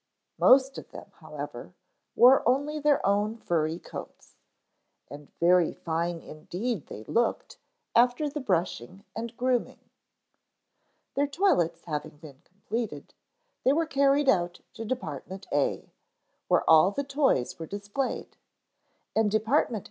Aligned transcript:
Most 0.39 0.79
of 0.79 0.89
them, 0.89 1.11
however, 1.19 1.75
wore 2.15 2.41
only 2.49 2.79
their 2.79 3.05
own 3.05 3.37
furry 3.37 3.77
coats. 3.77 4.35
And 5.11 5.31
very 5.39 5.73
fine 5.75 6.21
indeed 6.21 6.87
they 6.87 7.03
looked 7.03 7.59
after 7.95 8.23
all 8.23 8.31
the 8.31 8.39
brushing 8.39 9.03
and 9.15 9.37
grooming. 9.37 9.77
Their 11.13 11.27
toilets 11.27 11.85
having 11.85 12.17
been 12.17 12.41
completed, 12.43 13.13
they 13.63 13.73
were 13.73 13.85
carried 13.85 14.27
out 14.27 14.61
to 14.73 14.85
Dept. 14.85 15.45
A, 15.51 15.91
where 16.47 16.67
all 16.67 16.89
the 16.89 17.03
toys 17.03 17.59
were 17.59 17.67
displayed. 17.67 18.37
And 19.15 19.29
Dept. 19.29 19.69